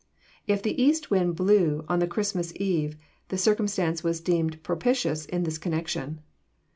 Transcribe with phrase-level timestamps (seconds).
[0.47, 2.95] If the east wind blew on the Christmas eve
[3.27, 6.21] the circumstance was deemed propitious in this connection.